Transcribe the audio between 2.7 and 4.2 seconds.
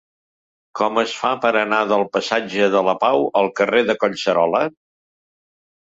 de la Pau al carrer de